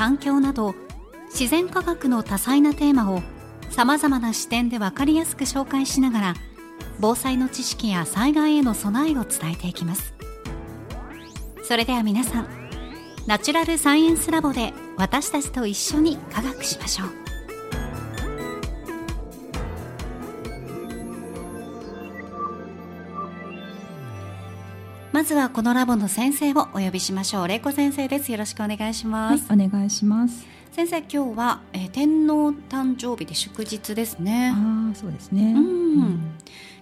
[0.00, 0.74] 環境など
[1.28, 3.20] 自然科学の多彩なテーマを
[3.68, 6.34] さまざまな視点で分かりやすく紹介しながら
[7.00, 10.14] 防災の知識や災害への備えを伝えていきます。
[11.64, 12.48] それでは皆さん
[13.26, 17.19] ナチュラルサイエンスラボで私たちと一緒に科学しましょう。
[25.20, 27.46] まずはこのラボの先生をお呼びしましょう。
[27.46, 28.32] 玲子先生です。
[28.32, 30.46] よろしくお願いします、はい、お願いします。
[30.72, 34.50] 先生今日は、えー天皇誕生日で祝日ですね。
[34.56, 35.52] ああ、そうですね。
[35.52, 36.20] うん。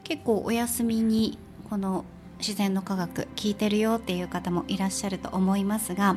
[0.04, 1.36] 結構お休みに
[1.68, 2.04] この
[2.38, 6.14] 自然の科学聞いてるよっていう方もいらっしゃると思いますが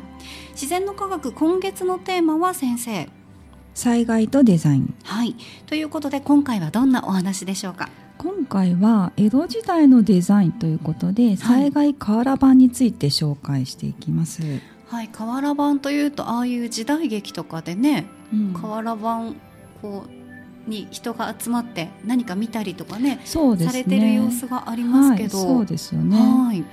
[0.52, 3.10] 自然の科学今月のテーマは先生。
[3.74, 4.94] 災害とデザイン。
[5.06, 5.36] はい。
[5.66, 7.90] ということで今回はどんなお話でしょうか？
[8.22, 14.44] 今回は江戸時代のデザインということで、災害瓦版について紹介していきます。
[14.90, 19.38] はい瓦版というとああいう時代劇とかでねうん瓦版
[19.82, 20.06] こ
[20.68, 23.72] うに人が集まって何か見たりとかねそうですね。
[23.72, 26.18] されてる様子がありますけど、はい、そうですよね。
[26.20, 26.64] はい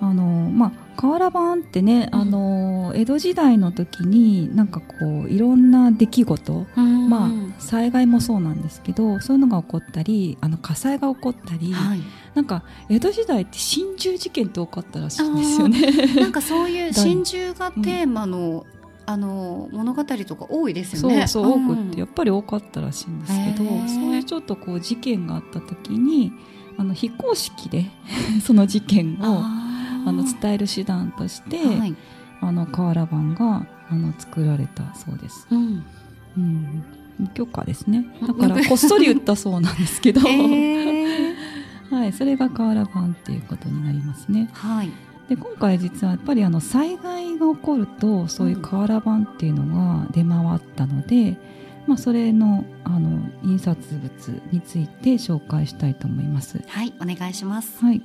[0.00, 7.30] あのまあ瓦版ってね、うんあの江戸時代の時になんかこういろんな出来事、うんまあ
[7.62, 12.00] 災害もそうなんですけど、そういうのが起こったり、あの火災が起こったり、はい。
[12.34, 15.80] なんか江戸時代って心中事件って多かったらしいんですよね。
[16.20, 18.66] なんかそういう真珠がテーマの、
[19.04, 21.26] あの物語とか多いですよそうね。
[21.26, 26.32] そう、ん多くってやっぱり多かったらしいんですけどそういうちょっとこう事件があった時に
[26.78, 27.90] あの非公式で
[28.40, 31.94] その事件をあの伝える手段として、はい。
[32.42, 35.46] あの瓦版があの作られたそうです。
[35.50, 35.84] うん、
[36.36, 36.84] うん
[37.28, 41.34] 許可ですねだからこっそり言ったそうなんですけど、 へー
[41.90, 44.48] はい、それが瓦版っていうことになりますね。
[44.52, 44.90] はい
[45.28, 51.38] で今回実はやっぱりあの災害が起こるとそういう瓦版っていうのが出回ったので、
[51.86, 56.60] まあ、それのあの印刷物について紹介したいと思います。
[56.66, 57.82] はいお願いします。
[57.82, 58.02] はい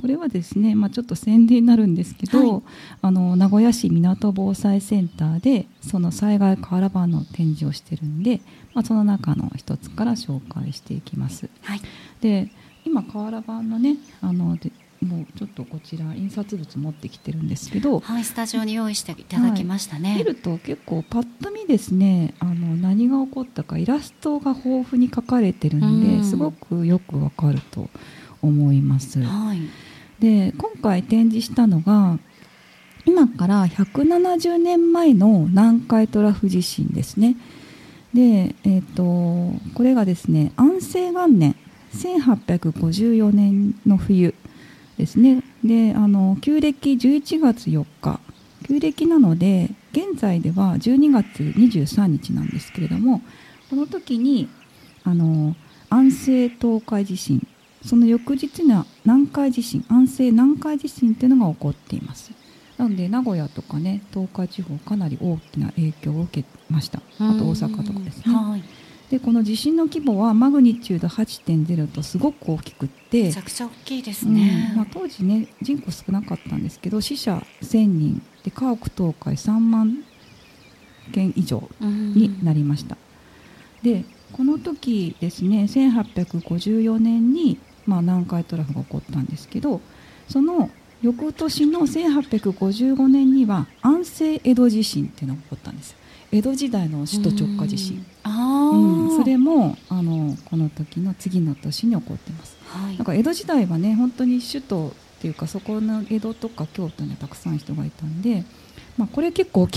[0.00, 2.62] これはですね、まあ、ちょっと宣伝になるんですけど、はい。
[3.02, 8.40] あの名古屋市港防災センターでその災害瓦版の展示をしてるんで、
[8.74, 11.48] まあ、その中の一つから紹介していきます。
[11.62, 11.80] はい。
[12.20, 12.50] で
[12.84, 20.16] 今瓦版のねあのでもうちょっとこちら印刷物持ってきてるんですけどはいスタジオに用意していただきましたね。
[20.18, 26.24] 見ると結構パッと見ですねあの何が起こったかイラストが豊富に描かれてるんで、うん。
[26.24, 27.88] すごくよくわかると
[28.42, 29.22] 思います。
[29.22, 29.58] はい
[30.20, 32.18] で今回展示したのが
[33.04, 37.36] 今から170年前の南海トラフ地震ですね。
[38.14, 39.02] で、えっと
[39.74, 41.54] これがですね安政元年
[41.94, 44.34] 1854年の冬
[44.96, 48.20] ですねであの旧暦11月4日
[48.66, 53.20] 旧暦なので現在では12月23日なんですけれども
[53.68, 54.48] この時に
[55.04, 55.54] あの
[55.90, 57.46] 安政東海地震
[57.86, 62.32] その翌日には南海地震安政南海地震っていうのが起こっています。
[62.76, 67.00] なので名古屋とかね東海地方かなり大きな影響を受けました。
[67.18, 68.34] あと大阪とかですね。
[68.34, 68.62] はい。
[69.10, 73.22] でこの地震の規模はマグニチュード8.0とすごく大きくって。
[73.22, 74.68] めちゃくちゃ大きいですね。
[74.72, 74.76] うん。
[74.78, 80.04] まあ、当時ね人口少なかったんですけど死者1000人で家屋倒壊3万
[81.12, 82.96] 件以上になりました、
[83.82, 89.80] でこの時ですね1854年に、まあ、南海トラフが起こったんですけど
[90.28, 90.70] その
[91.02, 95.92] 翌年の1855年には安政江戸地震っていうのが起こったんです。
[95.92, 95.98] よ
[96.32, 99.16] 江戸時代の首都直下地震、ああ、うん。
[99.16, 102.56] それもあのこの時の次の年に起こってます。
[102.66, 102.96] はい。
[102.96, 108.44] なんか江戸時代はね本当に首都っていうかそこの江戸とか京都にはたくさん人がいたんで、
[108.98, 109.68] まあ、これ結構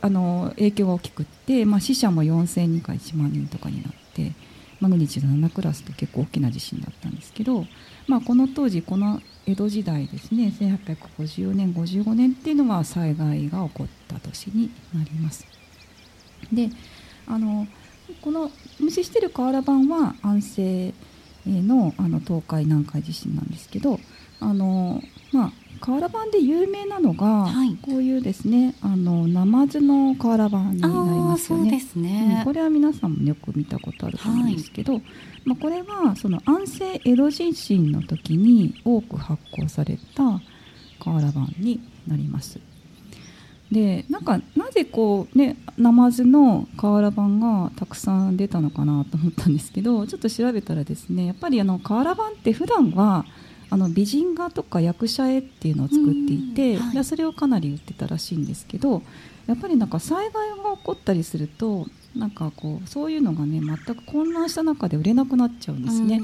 [0.00, 4.32] あの影響が大きくって、まあ、死者も4000人から1万人とかになって
[4.80, 7.64] マグニチュード7クラスって結構大きな地震だったんですけど、
[8.06, 15.46] まあ、この当時この江戸時代ですね1850年55年っていうのは災害が起こった年になります。
[16.52, 16.70] で
[17.26, 17.66] あの
[18.22, 20.94] この無視してる瓦版は安政
[21.46, 23.98] のあの東海南海地震なんですけど
[24.40, 25.02] あの、
[25.32, 31.82] まあ、瓦版で有名なのが、はい、こういうですねあのナマズの瓦版になりますよね。
[31.96, 35.02] ね、うん、これは皆さんもよく見たことあると思うんですけど、はい、
[35.44, 40.40] まあ、これはその安政江戸地震の時に多く発行された
[40.98, 42.58] 瓦版になります。
[43.70, 53.26] でなんかなぜこうねナマズの瓦版がたくさん出たのかなと思ったんですけどちょっと調べたらですねやっぱりあの瓦版って普段は
[53.68, 59.02] あの美人画とか役者絵っていうのを作っていて、はい、それをかなり売ってたらしいんですけど
[59.46, 66.20] やっぱりなんか災害が起こったりするとなんかこうそういうのがね全く混乱した中で売れなくなっちゃうんですね。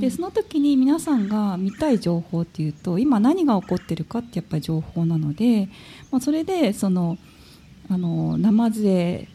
[0.00, 5.68] でその時に皆さんが見たい情報っていうと今何が起こってるかってやっぱり情報なので、
[6.10, 7.18] まあ、それでその
[7.90, 9.28] あのナマズ絵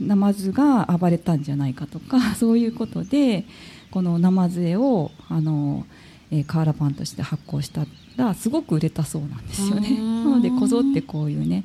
[0.00, 3.44] ナマズが暴れたんじゃないかとかそういうことで
[3.90, 5.86] このナマズ絵をあの
[6.32, 7.84] えー、瓦パンとして発行した
[8.16, 9.98] らすごく売れたそうなんですよね。
[9.98, 11.64] なのでこぞってこういうね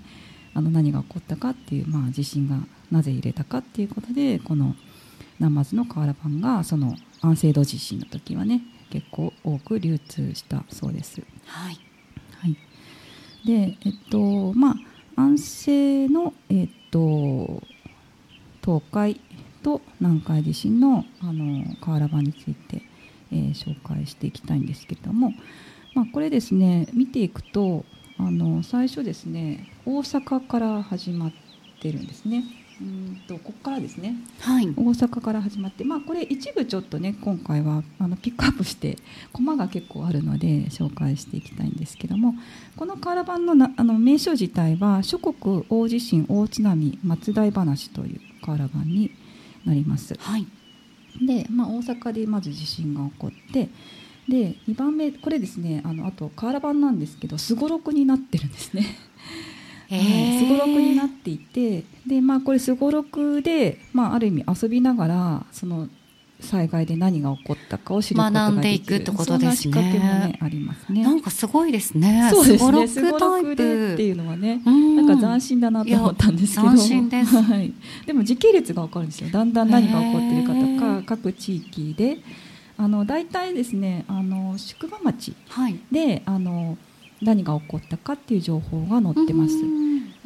[0.53, 2.57] あの何が起こったかっていう、まあ、地震が
[2.91, 4.75] なぜ入れたかっていうことでこの
[5.39, 11.21] ナマズの瓦パンがその安政土地震の時はね結構多く流通したそうです。
[11.45, 11.79] はい、
[12.39, 12.57] はい、
[13.45, 14.75] でえっとま
[15.15, 17.63] あ安政のえっと
[18.65, 19.21] 東海
[19.63, 22.81] と南海地震のあの瓦版について
[23.31, 25.33] えー、紹介していきたいんですけれども、
[25.93, 27.85] まあ、これですね見ていくと
[28.19, 31.31] あの最初ですね大阪から始まっ
[31.81, 32.43] てるんですね。
[32.79, 38.97] うんとここからですね、はい、大阪から始まって、まあ、これ一部ちょっとね今回はあのピックアップして
[39.33, 42.35] コマが結構あるので紹介していきたいんですけども
[42.75, 49.11] この瓦版のなあの名称自体は諸国大地震大津波松代話という瓦版に
[49.65, 50.13] なります。
[50.19, 50.45] はい
[51.21, 53.69] で、まあ、大阪でまず地震が起こって
[54.27, 58.97] で2番目これですねあのあと瓦版なんですけどすごろくになってるんですね。
[59.89, 65.87] すごろくになっていてで、まあ、これすごろくで、まあ、ある意味遊びながらその
[66.39, 69.81] 災害で何が起こったかを知ることができる学んでいくってことですね。
[69.81, 71.03] ねありますね。
[71.03, 72.29] なんかすごいですね。
[72.31, 72.87] そうですね。
[72.87, 76.67] すごろくでっていうのはね、なんか斬新だなと思ったんですけど。
[76.69, 77.35] 斬新です。
[77.41, 77.73] はい。
[78.05, 79.29] でも時系列がわかるんですよ。
[79.31, 82.19] だんだん何が起こってるかとか各地域で、
[82.77, 85.33] あの大体ですね、あの宿場町
[85.91, 86.77] で、はい、あの
[87.21, 89.55] 何が起こったかっていう情報が載ってます。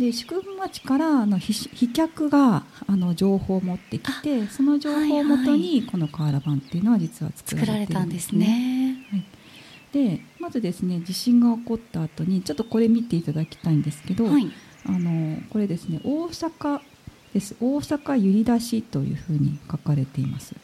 [0.02, 9.06] で宿場町からあの飛脚があの情報を持ってきてその情報をもとにこの瓦版っていうのは実は作られてるんですね。
[9.12, 9.24] はい、
[9.94, 14.52] でまずですね地震が起こった後にちょっとこれ見ていただきたいんですけど、はい、
[14.88, 16.82] あのこれですね大阪
[17.36, 17.56] です。
[17.62, 20.56] 大阪揺り出しというふうに書かれています。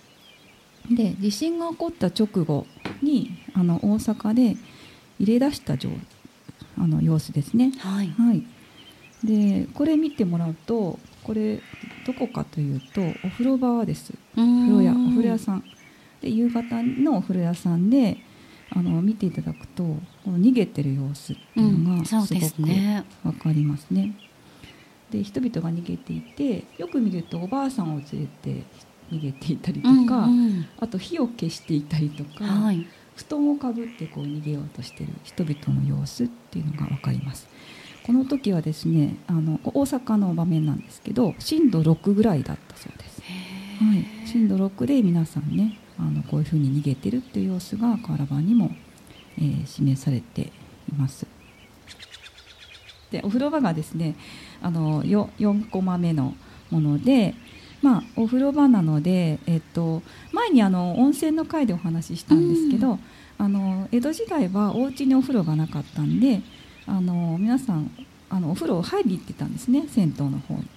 [0.89, 2.65] で地震が起こった直後
[3.03, 4.57] にあの大阪で
[5.19, 5.91] 入れ出した状
[6.79, 7.71] あの様子ですね。
[7.77, 8.43] はい、はい
[9.23, 11.59] でこれ見てもらうとこれ
[12.05, 14.13] どこかというとお風呂場です。
[14.33, 15.63] お風呂屋お風呂屋さん。
[16.21, 18.17] で夕方のお風呂屋さんで
[18.69, 24.15] あの見ていただくとこの逃げてる様子っていうのがすごく分かりますね。
[25.11, 28.63] で人々が逃げていてよく見るとおばあさんを連れて
[29.11, 37.47] 逃げていたりとか、うんうん、あと火を消していたりとか、はい、布団をかぶってこう逃げようとしている人々の様子っていうのが分かります。
[38.07, 48.71] この時はですねあの大阪の場面なんですけど震度6ぐらいだったそうです、はい、震度6で皆さんねあのこういうふうに逃げてるっていう様子が瓦版にも、
[49.37, 50.51] えー、示されてい
[50.97, 51.27] ます。
[53.11, 54.15] でお風呂場がですね
[54.61, 56.33] あの 4, 4コマ目の
[56.71, 57.35] もので
[57.81, 62.99] まあ、お風呂場なので、えっと、前にあの温泉の回でお話ししたんですけど、うん、
[63.37, 66.41] あの江戸時代はお家にお風呂がなかったんで
[66.87, 67.91] あの皆さん
[68.29, 70.67] あのお風呂入りに行ってたんですね銭湯の方に。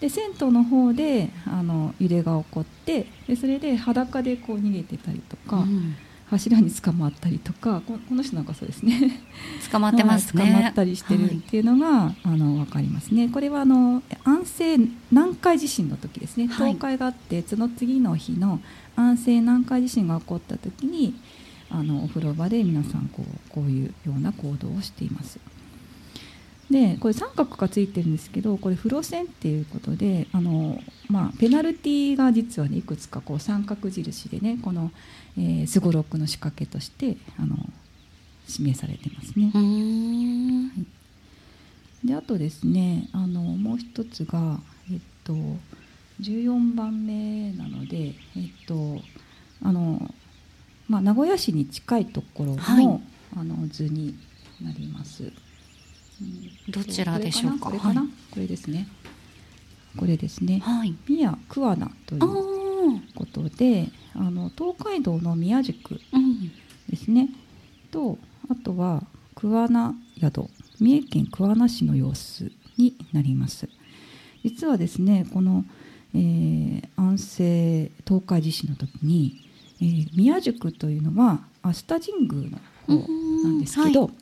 [0.00, 5.94] で銭湯の方であの揺れが起こってでそれで裸でこう逃げてたりとか、うん、
[6.30, 9.20] 柱に捕まったりとかこの人なんかそうですね。
[9.70, 13.28] 捕まってますね、捕まったりしてるっていうのが、はい、あの分かりますね。
[13.28, 16.48] これはあの安政南海地震の時ですね。
[16.48, 18.60] 東海があって、はい、その次の日の
[18.96, 21.14] 安政南海地震が起こった時に
[21.68, 25.38] あのお風呂場で皆さんこうこういうような行動をしています。
[26.70, 34.92] でこれ三角がついてるんですけどこれ風呂線っていうことであの、まあ、ペナルティーが実は、ね、いくつかこう三角印でねこの
[35.66, 37.56] すごろくの仕掛けとしてあの
[38.46, 39.50] 示されてますね。
[39.52, 39.60] は
[42.04, 44.60] い、であとですねあのもう一つが、
[44.92, 45.32] えっと、
[46.20, 48.14] 14番目なので、えっ
[48.66, 49.00] と
[49.62, 50.14] あの
[50.88, 52.86] まあ、名古屋市に近いところのはい、
[53.36, 54.16] あの図に
[54.62, 55.32] なります。
[56.68, 57.66] どちらでしょうか？
[57.66, 58.86] これかな、はい、これですね。
[59.96, 60.60] これですね。
[60.60, 62.20] はい、宮桑名という
[63.14, 66.00] ことで、あの東海道の宮宿
[66.88, 67.22] ですね。
[67.22, 67.28] うん、
[67.90, 69.02] とあとは
[69.34, 70.44] 桑名宿、
[70.78, 73.68] 三重県桑名市の様子になります。
[74.44, 75.64] 実はですね、この、
[76.14, 79.48] えー、安政東海地震の時に、
[79.80, 84.12] えー、宮宿というのは飛鳥神宮の方なんですけど、はい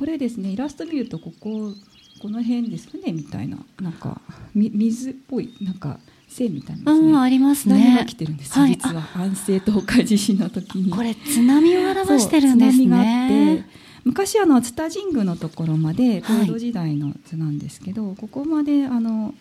[0.00, 1.74] これですねイラスト見るとここ
[2.22, 4.18] この辺です船みたいななんか
[4.54, 7.74] 水っぽいなんか線みたいな、ね、うん、ありますね。
[7.74, 10.88] 波が来てるんです、はい、実は安政東海地震の時に。
[10.92, 12.84] これ津波を表してるんですね。
[12.84, 13.28] 津波があっ
[13.58, 13.64] て
[14.04, 19.34] 昔あの津田神宮のところまで高度時代の図なんですけど、はい、ここまであの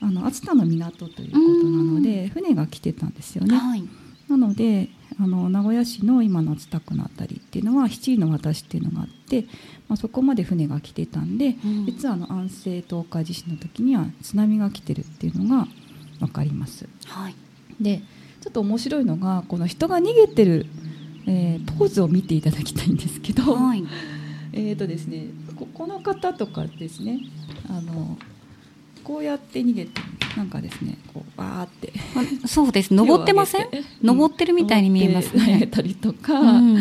[0.00, 3.56] あの熱田の港ということなので船が来てたんですよね。
[3.56, 3.82] はい、
[4.28, 9.42] なのであの名古屋市の今の津田区の辺りっていうのは七位の渡しっていうのがあって、
[9.88, 15.66] まあ、そこまで船が来てたんで、うん、実はあの安政東海地震の時には津波が来てるっていうのが
[16.20, 16.88] 分かります。
[17.06, 17.34] はい、
[17.80, 18.02] で
[18.40, 20.66] ちょっと面白いのがこの人が逃げてる、
[21.26, 23.84] えー、ポーズを見ていただきたいんですけど、はい、
[24.52, 27.20] えとですねここの方とかですね
[27.68, 28.16] あの
[29.08, 30.00] こうやって逃げて
[30.36, 31.92] なんかですねこうバーって。
[32.46, 32.92] そうです。
[32.92, 33.66] 登ってません？
[34.02, 35.66] 登ってるみたいに見えますね。
[35.66, 36.78] たりとか、うん、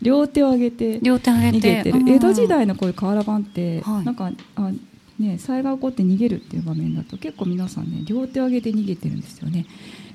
[0.00, 4.70] 両手を上げて両手上げて江戸時代のこういう瓦版って、はい、なんかあ
[5.18, 9.66] ね、災害起こって逃げるっていう場面だと結構皆さんね両手を上げて逃げてるんですよね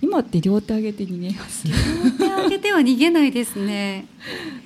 [0.04, 4.06] 今って両手上げて逃げます両手上げては逃げないですね。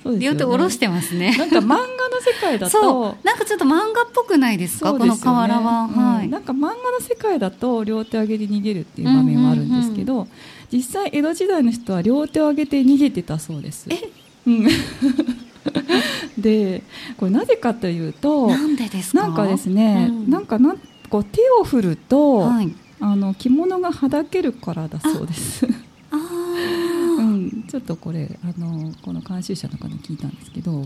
[0.04, 1.36] ね、両手下ろしてますね。
[1.38, 1.86] なんか漫画の
[2.20, 3.16] 世界だと。
[3.22, 10.30] なんかちょっと漫画っぽくないですか、ね、この瓦は、うん、はい、なんか漫画の世界だと両手上げて逃げるっていう場面はあるんですけど、うんうんうん、
[10.72, 13.86] 実際江戸時代の人は両手を上げて逃げてたそうです。
[13.90, 14.10] え、
[14.44, 14.66] うん。
[16.36, 16.82] で
[17.16, 19.22] これなぜかというとなんでですか？
[19.22, 20.78] なんかですね、うん、なんかなん
[21.08, 25.66] こう手を振ると、はい、あの着物がはだけるからだそうです。
[26.10, 30.84] あうん、ちょっとこれあのこの監修者の方に聞いたんですけど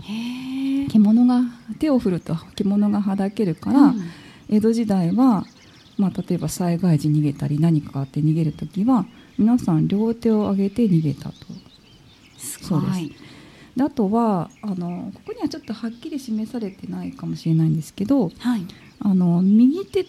[0.89, 1.41] 着物が
[1.79, 4.01] 手を振ると着物がはだけるから、うん、
[4.49, 5.45] 江戸時代は、
[5.97, 9.05] まあ、例えば災害時逃げたり何かあって逃げる時は
[9.37, 11.33] 皆さん両手を上げて逃げたと。
[12.37, 13.33] そうです。
[13.75, 18.65] であとはあのここにはちょっとはっきり示されてないかもしれないんですけど、はい、
[18.99, 20.05] あの右手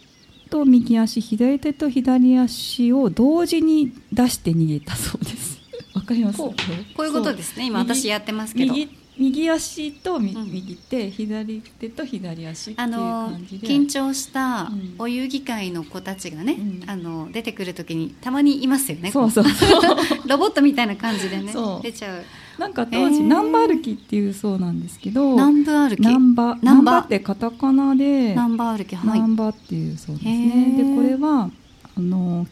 [0.51, 5.61] と右足左手と左足を同時に出して逃げたそうです。
[5.95, 6.39] わかります？
[6.39, 6.55] こ
[6.99, 7.67] ういうことですね。
[7.67, 8.73] 今私やってますけど。
[8.73, 13.69] 右右足と右手、うん、左手と左足っていう感じで。
[13.69, 19.13] 緊張したお遊戯会の子たちがね、うん、あの出てくる時にたまにいますよね。
[19.13, 19.45] そうそう
[20.27, 22.25] ロボットみたいな感じでね出ちゃう
[22.59, 25.99] なんか当時南波歩きっていうそうなんですけど南波歩き。
[26.01, 26.99] 南波南波。
[26.99, 28.97] ってカタカナで南波歩き。
[28.97, 29.21] はい。
[29.21, 30.75] 南波っていうそうですね。
[30.77, 31.51] でこれは
[31.97, 32.47] あの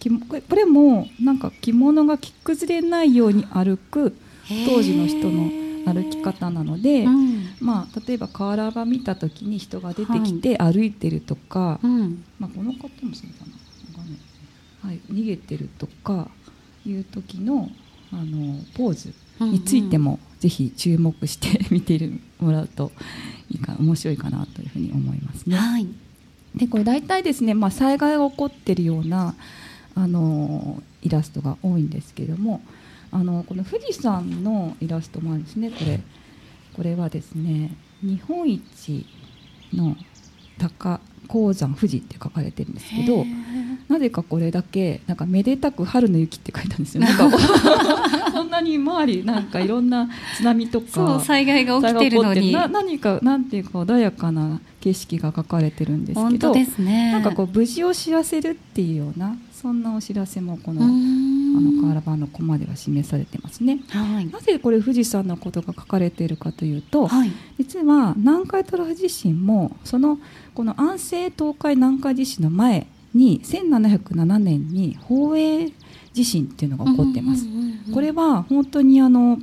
[0.49, 4.17] これもなんか着物が着崩れないように歩く
[4.67, 5.51] 当時の人の
[5.85, 11.87] 歩き方なので、うん、まあ、例えば河原場見た時に人が出てきて歩いてるとか、はい
[12.39, 13.45] まあ、この方もそうか
[14.85, 16.29] な、はい、逃げてるとか
[16.87, 17.69] いう時の
[18.13, 19.15] あのポーズ
[19.51, 22.91] についても、ぜひ注目して見てもらうと
[23.49, 25.57] いいか面白いかなというふうに思いますね。
[25.57, 25.87] はい、
[26.57, 29.37] でこれ大体ですね、まあ、災害が起こってるような
[29.95, 32.61] あのイラストが多いんですけども
[33.13, 35.71] あのこの富士山のイラストもあるんですね。
[35.71, 36.01] これ
[36.75, 39.07] これはですね日本一
[39.73, 39.97] の
[40.59, 43.25] 高鉱山富士って書かれてるんですけど
[43.89, 47.05] なぜかこれだけなんかめでたく春の雪って書いたんですよ。
[47.05, 52.53] なんかそんなに周りなんかいろんな津波とか災害が起きてるのに。
[52.53, 70.19] 何かなんていうか穏やかな景色が書かれてるんですけどです、ね、なんかこう無事を知らせるっていうようなそんなお知らせもこのあの瓦版のコマでは示されてますね、はい、なぜこれ富士山のことが書かれているかというと、はい、実は南海トラフ地震もその
[70.55, 75.73] この安政東海南海地震の前に1707年に宝永
[76.13, 77.47] 地震っていうのが起こってます。
[77.93, 79.39] これは本当にあの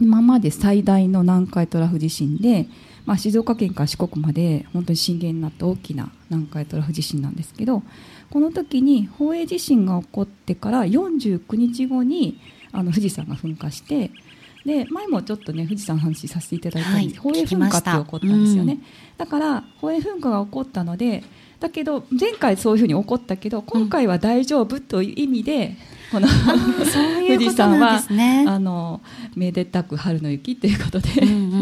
[0.00, 2.66] 今まで最大の南海トラフ地震で、
[3.06, 7.82] まあ、静岡県から四国まで本当に震源になった大きな南海トラフ地震なんですけど
[8.30, 12.40] この時に宝永地震が起こってから49日後に
[12.72, 14.10] あの富士山が噴火して
[14.66, 18.82] で前もちょっとね富士山の話させていただいたんです、はい、宝永噴火って起こったんですよね、うん、
[19.18, 21.22] だから宝永噴火が起こったので
[21.64, 25.76] だけど前回そういうふうに起こったけど今回は大丈夫という意味で、
[26.12, 29.00] この富士山は、ね、あの
[29.34, 31.08] めでたく春の雪ということで、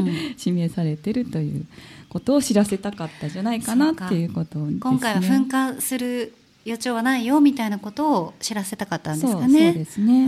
[0.44, 1.64] 指名されているという
[2.08, 9.72] ことを知らせたかったじゃないかなっていうことです、ね、今回は噴火する予兆はないよみたいなことを知らせたかったんですかね。
[9.72, 10.26] そうですね。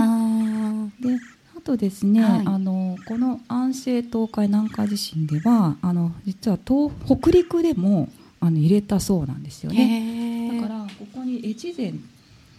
[1.00, 1.18] で
[1.56, 8.08] あとですね、はい、あのこの安政東海南海地震ではあの実は東北陸でも
[8.44, 10.60] あの入れたそうなんですよね。
[10.60, 11.94] だからここに越前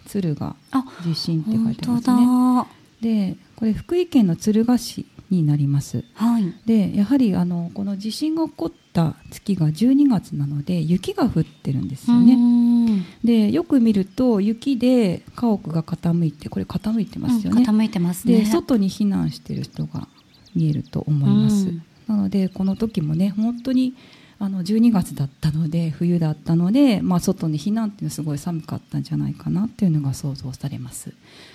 [0.04, 0.56] 敦賀
[1.04, 2.66] 地震って書いてますね。
[3.00, 6.04] でこれ福井県の敦賀市になります。
[6.14, 13.04] はい、でやはりあのこの地震が起こった月が12月なので雪が降ってるんですよね。
[13.22, 17.62] でよく見ると雪で家屋が傾いてこれ傾いてますよね。
[17.62, 18.38] うん、傾いてますね。
[18.38, 20.08] で外に避難してる人が
[20.54, 21.72] 見えると思います。
[22.08, 23.94] なのでこの時もね本当に
[24.38, 31.12] あの12月だったので冬だったので、まあ、外に避難っていうのはすごい寒かったんじゃないかなっていうのが想像されます。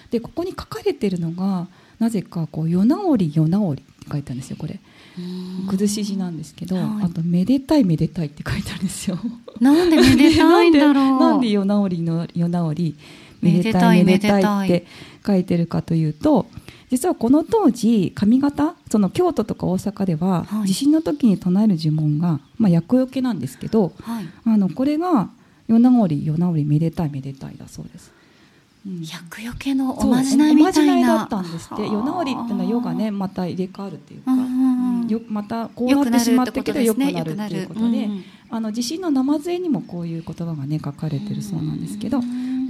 [0.09, 1.67] でここに書かれてるのが
[1.99, 4.79] なぜかこう「夜直り夜直り」って書いてあるんですよこれ。
[5.69, 9.19] 崩し字なんですけど、はい、あと「めでたいめでたい」って書いてあるんですよ。
[9.59, 11.19] なんでめでたいんだろう。
[11.21, 12.95] なんで夜直りの夜直り
[13.41, 14.85] めでたいめでたいって
[15.25, 16.47] 書いてるかというと
[16.89, 25.29] 実はこの当時上方その京都とか大阪では、はい、地震の時に唱える呪文が、まあ、厄除けなんですけど、はい、あのこれが
[25.67, 28.11] 「夜直り夜直りめでたいめでたい」だそうです。
[28.83, 31.17] 厄除けのおまじないみたいな。
[31.17, 31.83] だったんですって。
[31.83, 38.09] 夜直りっていうのは世がねまた入れ替わるっていうか、うんよまたこうなってしまったけどよくなるっていうことで、
[38.49, 42.21] あの地震の生杖にもこういう言葉がね書かれてるそうなんですけど、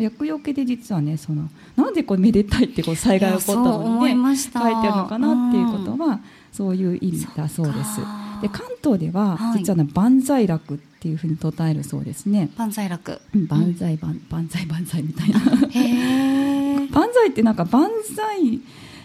[0.02, 6.20] 厄除けで実はねそのなんでこれめでたいってこう災害起こったのにね書いてあるのかなっていうことは、
[6.52, 8.02] そういう意味だそうです。
[8.42, 12.50] で関東では実はね、万歳楽っていうふうに唱えるそうですね。
[12.58, 13.22] 万歳楽。
[13.48, 15.40] 万歳万万歳万歳みたいな。
[16.92, 18.62] 万歳ってなんか万歳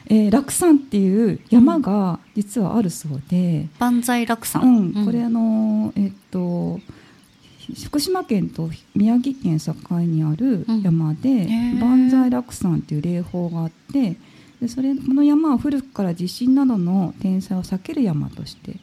[0.09, 6.81] えー、楽山っていう山が実はあるそうで、万歳楽山、うん、これあのえっと
[7.85, 11.47] 福島県と宮城県境にある山で、
[11.81, 14.17] 万歳楽山っていう霊峰があって
[14.61, 18.77] でそれこの山は古くから地震などの天災を避ける山として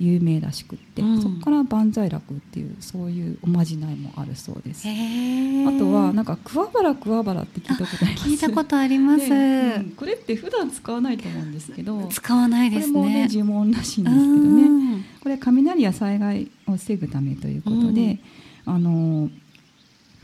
[0.00, 4.86] 有名らしくって、うん、そこから万歳楽っていうそういうおまじないもあるそうです。
[4.86, 8.28] あとはなんか桑原桑原って聞いたことあります。
[8.28, 12.92] 聞いたことあります、 うん、これって普段使わないと思うんですけど使わないですね。
[12.92, 14.97] これもね呪文らしいんですけどね
[15.28, 18.18] これ雷や災害を防ぐためということで、
[18.66, 19.28] うん、あの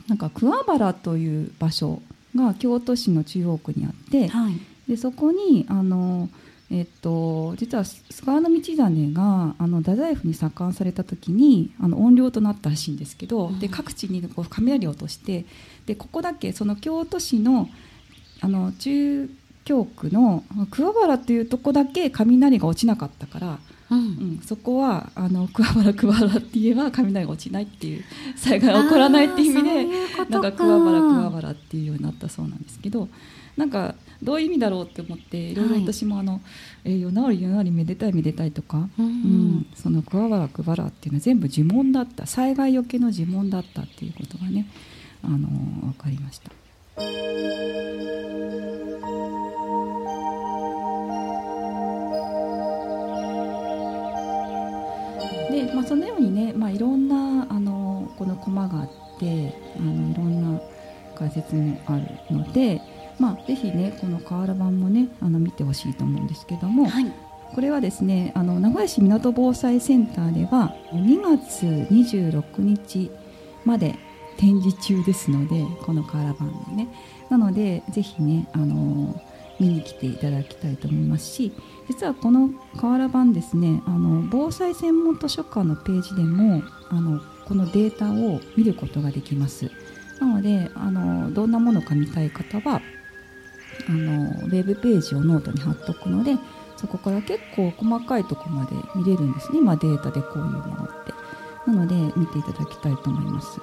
[0.08, 2.00] なんか桑原という場所
[2.34, 6.30] が京都市の中央区にあって、はい、でそこにあの
[6.70, 15.44] えっと、実は菅原道真があの太宰府に左官された時にあの怨霊となったらしいんですけど、うん、で各地にこう雷を落として
[15.84, 17.68] でここだけその京都市の
[18.40, 19.28] あの中
[19.64, 23.58] 京区の桑原っていうとこだけ雷が落ちなかったから、
[23.94, 28.04] うん、うん、そこはあの桑原桑原って言えば雷が落ちないっていう
[28.36, 29.86] 災害が起こらないっていう意味で
[30.30, 33.08] なんか桑原桑原っていうようになったそうなんですけど
[33.56, 35.54] なんかどういう意味だろうって思ってい。
[35.54, 36.42] ろいろ私もあの、はい、
[36.84, 42.26] えー、夜直り夜直りめでたいめでたいとか、うん、うん、その桑原桑原っていうのは全部呪文だった。
[42.26, 44.66] 災害よけの呪文だったっていうことがね、
[45.22, 46.50] あのー、分かりました。
[55.74, 60.60] まあ、そのようにね、まあ、いろんなあのこのコマがあってあのいろんな
[61.16, 62.80] 解説もあるので、
[63.18, 67.12] まあ、ぜひねこの瓦版もねあの見てほしいと思うんですけども、はい、
[67.54, 73.10] これはですねあの名古屋市港防災センターでは2月26日
[73.64, 73.96] まで
[74.36, 76.88] 展示中ですのでこの瓦版のね。
[77.30, 79.20] なのでぜひねあの
[79.60, 81.52] 見に来ていただきたいと思いますし
[81.88, 89.70] 実はこの瓦版ですねあの防災専門図書館のページでもあのこのデータを見ることができます。
[90.18, 92.80] なのであのどんなものか見たい方は
[93.88, 96.36] あのウェブページをノートに貼っとくので
[96.76, 101.14] そこから結構細かいところまで見れるんですね、まあ、データでこういうものって。
[101.66, 103.60] なので見ていただきたいと思います。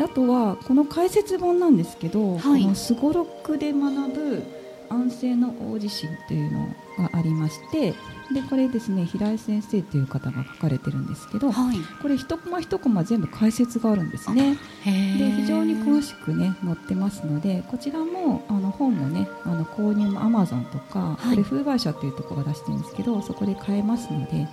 [0.00, 4.42] あとはこの解説本なんですけど、はい、このすごろくで学ぶ
[4.90, 6.66] 安政の大地震というの
[6.98, 7.94] がありまして
[8.32, 14.58] でこれですね平井先生という方が書かれてるんですけど、はい、これ一コマ一コマ全部解説があるんですね。
[14.84, 24.46] で非常に詳しくね載ってますのでこちらもあの本もねあの購入もアマゾンとか、はい、これ風会社というところが出してるんですけどそこで買えますので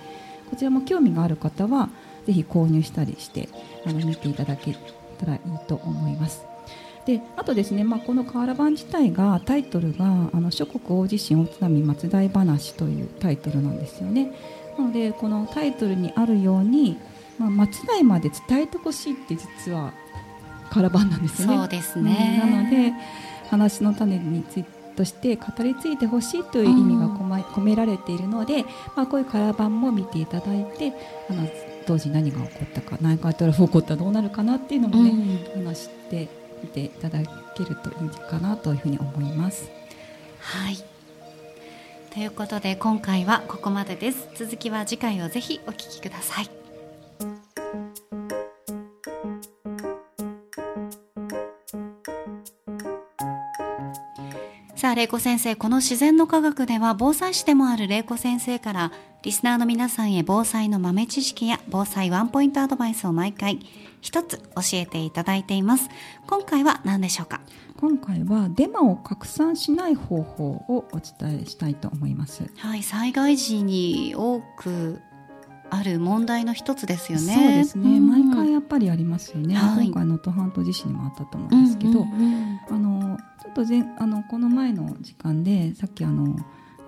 [0.50, 1.90] こちらも興味がある方は
[2.26, 3.48] ぜひ購入したりして
[3.84, 4.76] あの見ていただけ
[5.18, 6.55] たらいいと思います。
[7.06, 14.32] であとですね、まあ、この瓦版自体がタイトルがあの諸国大地震大津波松代話というタイトルなんですよね。
[14.76, 16.98] なのでこのタイトルにあるように、
[17.38, 19.94] まあ、松代まで伝えてほしいって実は
[20.70, 21.56] 瓦版なんですよね。
[21.56, 22.92] そうですね、うん、なので
[23.50, 28.64] 話の種についてとして語り継いでほしいという意味が込められているので、
[28.96, 30.94] まあ、こういう瓦版も見ていただいて
[31.28, 31.46] あの
[31.86, 35.10] 当時何が起こったか南海トラフ起こったらどうなるかなっていうのもね、
[35.54, 36.28] うん、話して
[36.62, 37.18] 見ていただ
[37.54, 39.70] けるといいかなというふうに思います。
[40.40, 40.76] はい。
[42.12, 44.28] ということで今回はここまでです。
[44.34, 46.50] 続きは次回をぜひお聞きください。
[54.76, 58.92] さあ玲子先生この自然の科学では防災士でもある玲子先生から
[59.26, 63.58] リスナーの皆さんへ防災の豆知識や防災ワンポイントアドバイスを毎回
[64.00, 65.88] 一つ教えていただいています。
[66.28, 67.40] 今回は何でしょうか？
[67.76, 72.48] 今回はデマを拡散しない方法をお伝えしたいと思います。
[72.58, 75.00] はい災害時に多く
[75.70, 77.34] ある問題の一つですよね。
[77.34, 79.56] そうですね、うん、毎回やっぱりありますよね。
[79.56, 82.06] はい、今回能登半島地震にもあったと思うんですけど、
[82.70, 86.36] あのちょっと前あのこの前の時間でさっきあの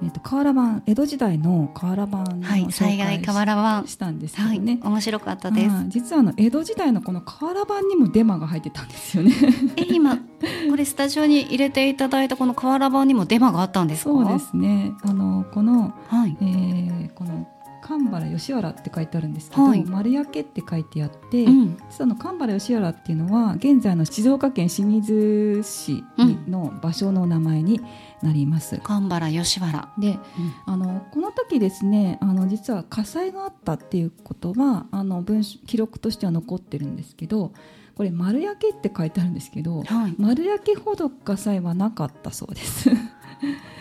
[0.01, 3.87] えーと、瓦版江戸時代の瓦版の災害瓦版。
[3.89, 5.75] したんですけどね、はい、面白かったです。
[5.89, 9.33] 実はあの江戸時代のこの瓦版にもデマが入ってたんですよね。
[9.77, 14.11] え今これスタジオに入れていただいたこの瓦版にもデマがあったんですか？
[14.11, 14.93] そうですね。
[15.03, 17.49] あのこの、はい、えー、この
[17.83, 26.05] 神原吉原って書いてあるんですけど、はい、丸焼って書いてあって、うん、実はの神原吉原っていうのは現在の静岡県清水市
[26.47, 27.81] の場所の名前に
[28.23, 28.77] なります。
[28.77, 29.93] うん、神原吉原。
[29.99, 30.19] で、うん、
[30.67, 37.53] あのこの時ですねあの実は火災があったっていうことはあの文記録としては残ってるんですけど
[37.99, 42.91] これ丸焼けって書いてあるんですけど、はい、丸焼けほど火災はなかったそうです。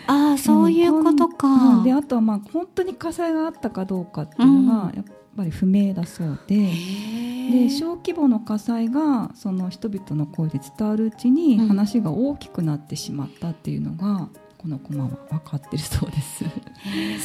[0.06, 5.04] ああそういうことか、うん、であとはまあ本当に火災があったかどうかっていうのがやっ
[5.36, 16.44] ぱり不明だそうで,、で小規模の火災がその人々の声で伝わるうちに話が大きくなってしまったっていうのが、このコマは分かってるそうです。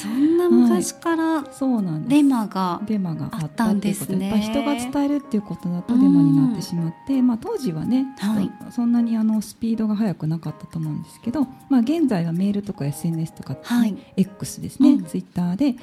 [0.03, 4.29] そんな昔から、はい、そうなんデマがデマがあったんですね。
[4.29, 15.75] やっぱ人が伝えるっていうことだとデマになってしまって、まあ当時はね、はい、そんなにあのスピードが速くなかったと思うんですけど、まあ現在はメールとか SNS とか、ね、はい、X ですね、うん、ツイッターで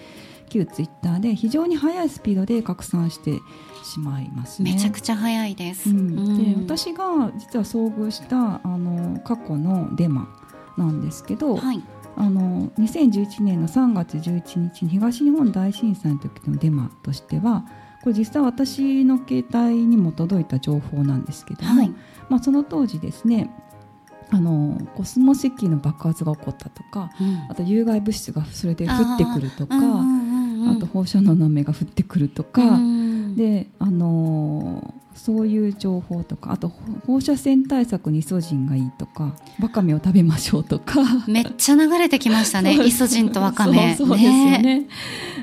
[0.51, 3.41] 旧ツイッターで非常に速いスピードで拡散して
[3.83, 4.73] しまいますね。
[4.73, 5.91] めちゃくちゃ速いです。
[5.91, 10.29] うん、で私が実は遭遇したあの過去のデマ
[10.81, 11.83] なんですけど、はい、
[12.17, 17.65] あの2011年の3月11日に東日本大震災の時のデマとしては
[18.03, 21.95] これ実際私の携帯にも届いた情報なんですけども、はい、
[22.29, 23.51] まあ、その当時ですね
[24.33, 32.61] あのコスモ石器の爆発が起こったとか、うん、あと有害物質がそれで降ってくるとかあ,、と放射能の雨が降ってくるとか、
[33.37, 36.69] であのそういう情報とかあと
[37.07, 41.01] 放射線対策にイソジンがいいとかわかめを食べましょうとか。
[41.27, 44.87] めっちゃ流れてきましたね イソジンとわかめそうですよね、ね、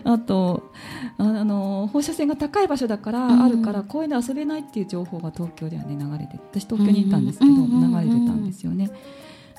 [0.04, 0.72] あと
[1.18, 7.62] あの放射線が高い場所だからあるから公園で遊べないっていう情報が東京ではね流れて私東京にいたんですけど流
[8.10, 8.90] れてたんですよね。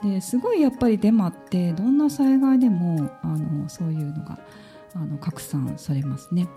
[0.02, 4.38] ですごいやっぱりデマってどんな災害でもあのそういうのが
[4.94, 6.48] あの拡散されますね。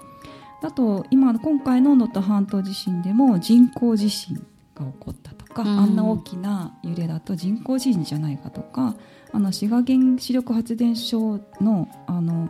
[0.63, 4.36] あと今今回の能登半島地震でも人工地震
[4.76, 8.95] が起こったとか、うん、あんな大きな揺れだと人工地震じゃないかとか
[9.32, 12.50] あの滋賀原子力発電所のあの、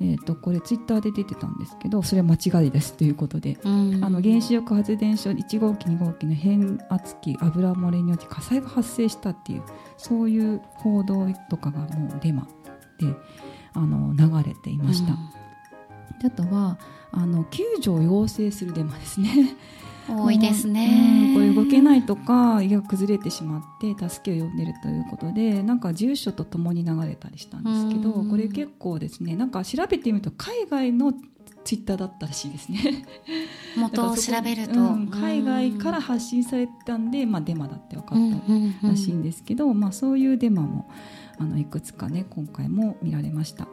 [0.00, 9.62] えー、とこれツイッターで出てたんですけどそれは間違いですということで、うん、あの原子力発電所1号機2号機の変圧器油漏れによって火災が発生したっていう
[9.96, 12.46] そういう報道とかがもうデマ
[12.98, 13.06] で
[13.72, 15.12] あの流れていました。
[15.12, 16.78] うん、あとは
[17.12, 19.56] あの救助を要請するデマですね。
[20.08, 31.12] 多いですね、うん、これ動けないとか家が崩れてしまって助けを呼んでるということでなんか住所とともに流れたりしたんですけどこれ結構ですねなんか調べてみると海外の
[31.64, 33.04] ツイッターだったらしいですね。
[33.76, 38.18] 元を調べると、うん、海外から発信されたんで、まあ、デマだって分かっ
[38.80, 40.88] たらしいんですけど、まあ、そういうデマも
[41.38, 43.68] あのいくつかね今回も見られました。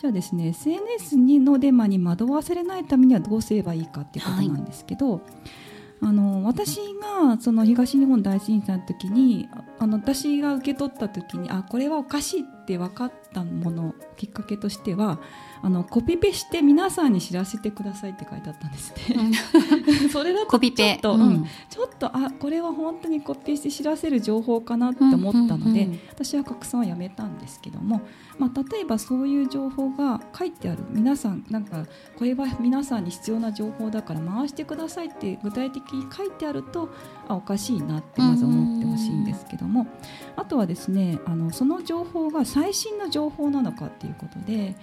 [0.00, 5.20] じゃあですね SNS にのデマに惑わされないためにはどうすればいいかっていうことなんですけど、はい
[6.00, 15.20] あの私がその東日本大震災の時にあの私が受け取った時にあこれはおかしいって分かったものきっかけとしては
[15.66, 19.16] あのコピペして皆さんに知らせてくださいって書いてあったんですね。
[19.16, 28.00] うん、 それだとちょっと、うん、ちょっとあこれは本当にコピーして知らせる情報かなって思ったので、うんうんうん、私は拡散はやめたんですけども、
[28.38, 31.84] まあ、例えばそういう情報が書いてある皆さんなんか
[32.16, 36.90] これは皆さんに必要な情報だから回してくださいって具体的に書いてあると
[37.26, 39.88] あおかしいなってまず思ってほしいんですけども、
[40.36, 44.76] あとはですねあのその情報が最新の情報なのかっていうことで。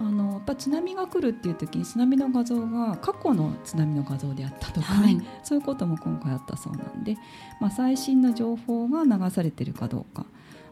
[0.00, 7.18] あのやっぱ津波が来るっていう時に津波の画像が過去の津波の画像であったとかね、はい、そういうことも今回あったそうなんで、
[7.60, 10.24] まあ、最新の情報が流されているかどうか。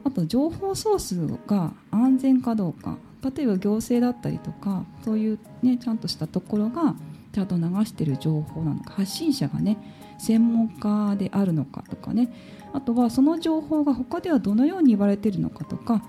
[0.05, 2.97] あと情報ソースが安全かどうか。
[3.37, 6.95] 例えば行政だったりとかそういう、ね、ちゃんとしたところが
[7.33, 8.95] ちゃんと流している情報なのか。
[8.95, 9.77] 発信者がね
[10.19, 12.33] 専門家であるのかとかね。
[12.73, 16.03] あとはその情報が他ではどのように言われているのかとか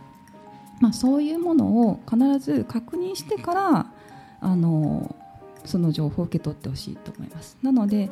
[0.80, 3.86] まあ、そういうものを必ず確認してから
[4.42, 5.16] あの
[5.66, 7.58] その情報を受け取ってほしいと思います。
[7.62, 8.10] なので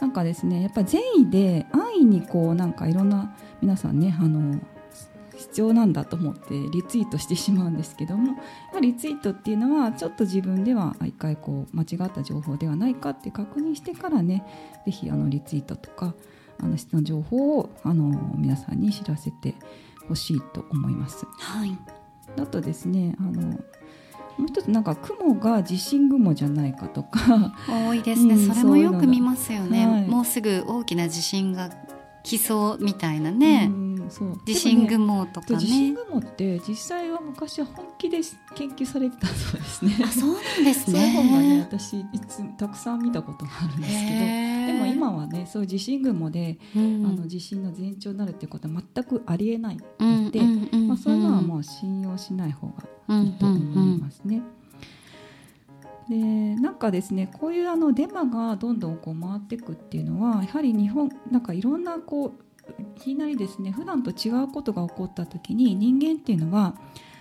[0.00, 4.60] なんかですねやっぱ善意で安易にこうなんかいろんな皆さんねあの
[5.36, 8.36] 必要なんだと思ってリツイートしてしまうんですけども
[8.80, 14.44] リツイートっていうのはちょっと自分では一回こう間違った情報ではないかって確認してからね
[14.84, 16.14] ぜひリツイートとか
[16.60, 19.54] あの質の情報をあの皆さんに知らせて
[20.08, 21.24] ほしいと思います。
[21.38, 21.97] はい
[22.36, 27.54] だとですねあのもう一つなんか雲が地震雲じゃないかとか。
[27.68, 31.70] 多いですね、うん、それもよく見ますよね、はい、もうすぐ大きな地震が
[32.22, 34.40] 来そうみたいなね、うんそう。
[34.44, 38.18] 地震雲とかね、ね、地震雲って実際は昔は本気で
[38.54, 39.98] 研究されてたそうですね。
[40.04, 41.12] あそうなんですね。
[41.14, 44.72] そういうがね私いつたくさん見たことがあるんですけど。
[44.72, 50.40] でも今はねそういう地震雲で、うん、あの地震の前兆になるっていうことは全くありえないので、
[50.86, 51.42] まあ、そういうのは
[52.18, 52.84] しない方が
[53.20, 54.42] いいと思いますね。
[56.08, 56.16] で
[56.56, 66.74] なんかですねこういうあのデマがどんどんこう回っていくっていうのはやはり日本なんかいろんなこういきなりですね普段と違うことが起こった時に人間っていうのは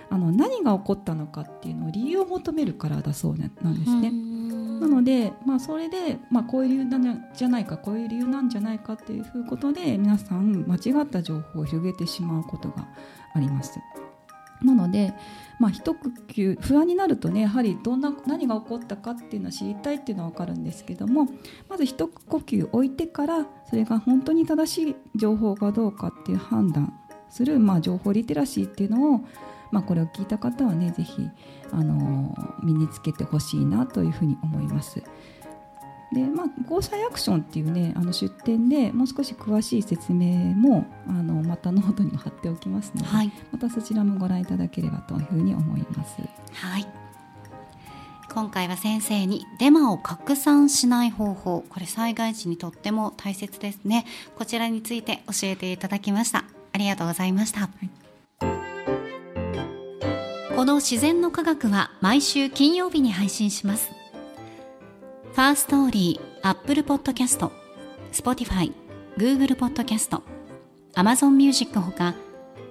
[0.10, 4.12] あの何が起こったのかっていうのを理由を求めるからだそうなんですね。
[4.79, 12.88] なので、まあ、それで、まあ、こういう理由なんじゃないかこういう理由なんじゃないかっていうことで皆さん間違った情報を広げてしまうことが
[13.33, 13.79] あります。
[14.63, 15.13] なので、
[15.60, 21.28] まあ、一呼吸不安になるとねやはりどんな何が起こったかっていうのは知りたいっていうのは分かるんですけども
[21.70, 26.93] まず一呼吸置いてからそれが本当に正しい情報かどうかっていう判断
[27.30, 29.22] する、まあ、情報リテラシーっていうのを、
[29.72, 31.30] まあ、これを聞いた方はね是非
[31.72, 35.04] あの身につけてほしいなというふうに思います。
[36.13, 46.22] でまあ、防災アクションっていうねあの出展でもう少し詳しい説明もあのまたノートにも貼っておきますので、はい、またそちらもご覧いただければというふうに思います。
[46.54, 46.88] はい。
[48.34, 51.65] 今回は先生にデマを拡散しない方法。
[51.70, 54.06] これ災害時にとっても大切ですね。
[54.38, 56.46] こちらについて教えていただきました。
[56.78, 57.89] ありがとうございました、はい、
[60.56, 63.96] このしぜんのかがくは毎週金曜日に配信します
[65.38, 67.52] Firstory、 Apple Podcast、
[68.12, 68.73] Spotify、
[69.17, 70.23] Google Podcast、
[70.95, 72.15] Amazon Music ほか、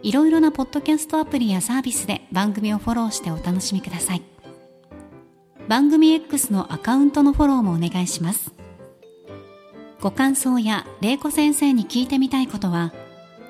[0.03, 4.23] いろいろなポッドキャストアプリやサービスで番組をフォローしてお楽しみください。
[5.69, 8.51] 番組 X のアカウントのフォローもお願いします。
[10.01, 12.93] ご感想や玲子先生に聞いてみたいことは、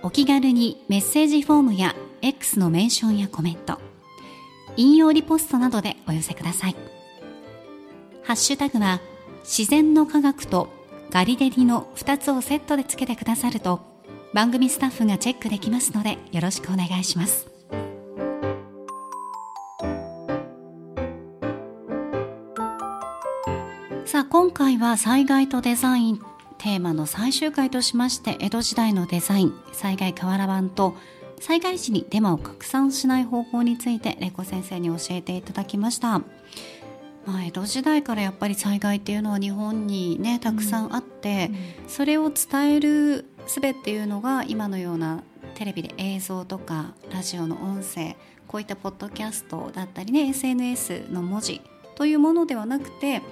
[0.03, 3.81] お気軽にメッセージフォームや X のメンションやコメント、
[4.77, 6.77] 引用リポストなどでお寄せください。
[8.27, 9.01] ハッシュタグは
[9.45, 10.69] 自然の科学と
[11.11, 13.81] ガリデリの2つをセットでつけてくださると
[14.35, 17.47] 番組スタッフがチェックできますのでよろしくお願いします。
[24.07, 26.21] さあ今回は災害とデザイン
[26.59, 30.97] テーマの最終回としまして江戸時代のデザイン災害瓦版と
[31.39, 36.23] 災害時にデマを拡散しない方法について玲子先生に教えていただきました。
[37.27, 41.51] まあ、江戸時代からやっぱり災害っていうのは日本にねたくさんあって、
[41.83, 45.23] うん、それを伝える術っていうのが今のような
[45.55, 51.61] テレビで映像とかラジオの音声こういったポッドキャストだったりね SNS の文字
[51.95, 53.23] というものではなくて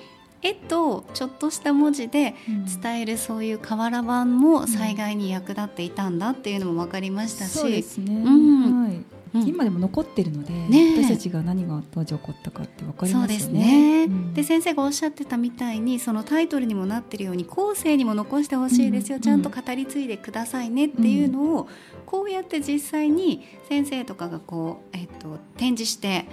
[0.42, 2.34] 絵とちょっとした文字で
[2.82, 8.92] 伝えるそういう瓦版も災害に役立っていたんだっていうのも分かりましたし、うん、そうですね、うん、はい。
[8.92, 9.06] うん、
[9.42, 13.34] 今でも残ってるので、ね、私たちが何が当時起こったかって分かりますよね。
[13.34, 21.68] ですね、うん、で先生がおっしゃってたみたいにそのタイトルにもなってるように後世にも残してほしいですよ、うん、ちゃんと語り継いでくださいねっていうのを、
[22.06, 26.26] こうやって実際に先生とかがこう、えーと、展示して、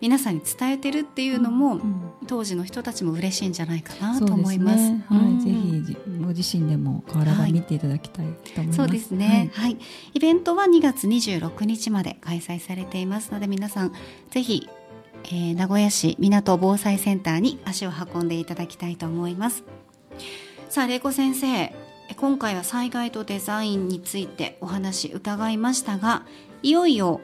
[0.00, 1.80] 皆さんに伝えてるっていうのも、
[2.26, 4.78] 当時の人たちも嬉しいんじゃないかなと思います。
[4.78, 8.80] すね、はい、ぜひご自身でも瓦版見ていただきたいと思います。
[8.80, 9.78] はい、そうですね、はい、はい、
[10.14, 13.92] イベントは2月26日まで開催されていますので皆さん
[14.30, 14.68] ぜひ、
[15.24, 19.64] えー、名古屋市港防災センターに足を運んでいただきたいと思います。
[20.68, 21.74] さあ玲子先生
[22.16, 26.24] 今回は災害とデザインについてお話伺いましたが
[26.62, 27.20] いよいよ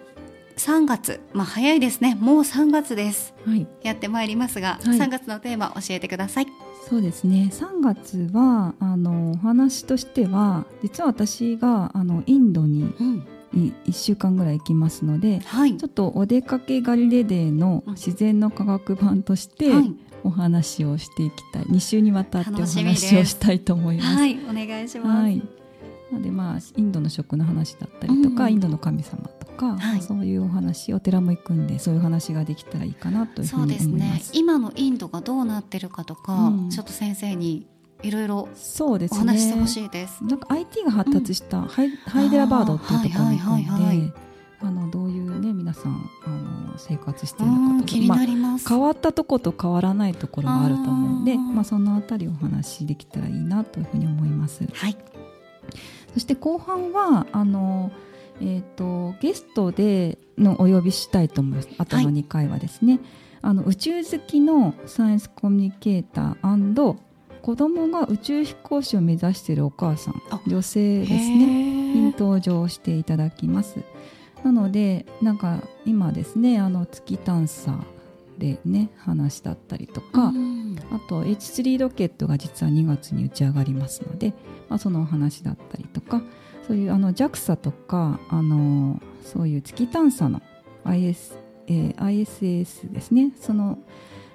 [0.57, 2.17] 3月、まあ、早いですね。
[2.21, 6.47] もう3月です、はい、やってまいりますが、はい、3月のテーマ教えてください。
[6.88, 7.49] そうですね。
[7.51, 13.27] 3月はあのお話としては実は私があのインドに、うん。
[13.57, 19.71] 1週間ぐらい行きますので、はい、ちょっとお出かけガリレデーの自然の科学版として、
[20.25, 21.62] お話をしていきたい。
[21.67, 24.09] 2週にわたってお話をしたいと思います。
[24.09, 25.63] はい、お願いします、はい
[26.11, 33.85] なのでまあインドの食の話だったりとか、うん、インドの神様とか、はい、そういうお話お寺も行くんでそういう話ができたらいいかなというふうに思います。
[33.85, 34.38] そうですね。
[34.38, 37.67] 今のインドがどうなってるかとか、うん、ちょっと先生に
[38.03, 38.49] いろいろ
[38.81, 40.23] お話してほしいです。
[40.25, 44.25] なんか IT が発達したハイ,、ハイデラバードっていうところに行くんで。
[44.61, 54.67] あのどういうね皆さんあの生活しているのかとか、まあ、変わったとこと変わらないところがあると思うのでまあ、そのあたりお話できたらいいなというふうに思います。
[54.73, 54.97] はい
[56.14, 57.92] そして後半はあの、
[58.40, 61.68] えーと、ゲストでのお呼びしたいと思います。
[61.79, 63.03] あとの2回はですね、はい、
[63.42, 66.96] あの宇宙好きのサイエンスコミュニケーター
[67.42, 70.14] 子供が宇宙飛行士を目指しているお母さん
[70.46, 71.85] 女性ですね。
[71.94, 73.79] に登場していただきます。
[74.42, 77.79] なのでなんか今ですねあの月探査
[78.38, 80.33] でね話だったりとか、
[80.90, 84.33] あと H3 ロケットが実は2月に打ち上がりますので、
[84.68, 86.23] まあ、そのお話だったりとか
[86.66, 90.42] そういうあの JAXA とかあのそういう月探査の
[90.85, 93.33] IS、えー、ISS ですね。
[93.40, 93.79] その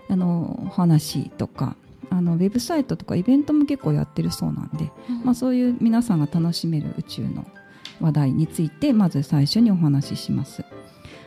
[0.10, 1.76] あのお話とか
[2.10, 7.46] あのウェブサイトとかイベントも結構やってるそうなんで、うん、まあ、そういう皆さんが楽しめる宇宙の
[8.02, 10.64] 話題についてまず最初にお話しします。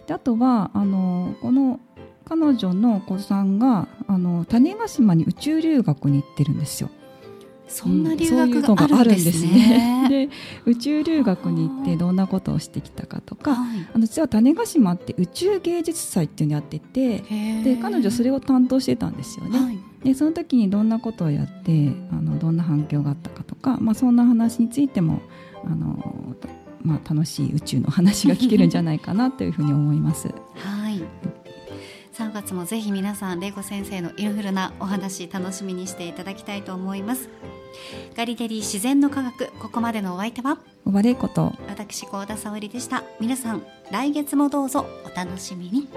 [0.06, 1.78] であとはあのこの
[2.24, 6.90] 彼女のお子さんがあの種子島に宇宙留学に行ってるんですよ。
[7.72, 10.06] そんな留学があるんですね。
[10.08, 10.28] で
[10.70, 13.56] 宇宙留学に行ってどんなことをしてきたかとか、
[13.94, 17.24] あの実は種子島って宇宙芸術祭っていうのやってて
[17.64, 19.58] で彼女それを担当してたんですよね。
[19.58, 25.22] はい、でその時にどんなことをやってあのどんな反響があったかとか、まあ、そんな話についても
[25.64, 26.36] あの、
[26.82, 30.28] まあ、楽しい宇宙の話が聞けるんじゃないかなというふうに思います。
[30.56, 30.81] はい
[32.12, 37.30] 3月もぜひ皆さん玲子先生のいろいろなお話楽しみにしていただきたいと思います。
[38.14, 40.58] ガリデリ自然の科学ここまでのお相手は？
[40.84, 41.52] 小場玲子と。
[41.68, 43.02] 私高田沙織でした。
[43.18, 45.88] 皆さん来月もどうぞお楽しみに